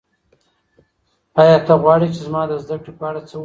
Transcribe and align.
ایا 1.41 1.57
ته 1.65 1.73
غواړې 1.81 2.07
چې 2.13 2.19
زما 2.27 2.41
د 2.47 2.51
زده 2.63 2.75
کړو 2.81 2.91
په 2.99 3.03
اړه 3.09 3.19
څه 3.21 3.25
وپوښتې؟ 3.33 3.37